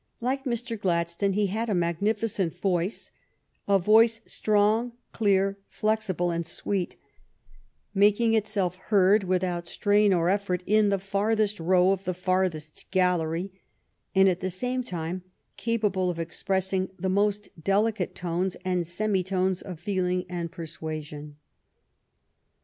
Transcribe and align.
Like 0.19 0.45
Mr. 0.45 0.79
Glad 0.79 1.11
stone, 1.11 1.33
he 1.33 1.45
had 1.45 1.69
a 1.69 1.75
magnificent 1.75 2.57
voice, 2.57 3.11
a 3.67 3.77
voice 3.77 4.21
strong, 4.25 4.93
clear, 5.11 5.59
flexible, 5.67 6.31
and 6.31 6.43
sweet, 6.43 6.95
making 7.93 8.33
itself 8.33 8.77
heard 8.89 9.23
with 9.23 9.43
out 9.43 9.67
strain 9.67 10.11
or 10.11 10.27
effort 10.27 10.63
in 10.65 10.89
the 10.89 10.97
farthest 10.97 11.59
row 11.59 11.91
of 11.91 12.05
the 12.05 12.15
farthest 12.15 12.89
gallery, 12.89 13.51
and 14.15 14.27
at 14.27 14.39
the 14.39 14.49
same 14.49 14.81
time 14.81 15.21
capable 15.55 16.09
of 16.09 16.17
express 16.17 16.73
ing 16.73 16.89
the 16.97 17.07
most 17.07 17.49
delicate 17.63 18.15
tones 18.15 18.57
and 18.65 18.87
semi 18.87 19.21
tones 19.21 19.61
of 19.61 19.79
feeling 19.79 20.25
and 20.27 20.45
of 20.45 20.51
per 20.51 20.65
suasion. 20.65 21.35